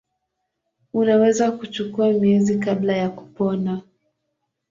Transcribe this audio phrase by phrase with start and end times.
[0.93, 3.81] Unaweza kuchukua miezi kabla ya kupona.